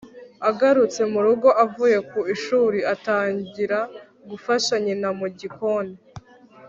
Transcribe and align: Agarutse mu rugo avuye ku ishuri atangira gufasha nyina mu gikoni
Agarutse 0.49 1.01
mu 1.11 1.19
rugo 1.25 1.49
avuye 1.63 1.97
ku 2.09 2.19
ishuri 2.33 2.79
atangira 2.93 3.79
gufasha 4.29 4.73
nyina 4.85 5.09
mu 5.19 5.27
gikoni 5.39 5.95